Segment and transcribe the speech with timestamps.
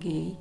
[0.00, 0.34] 给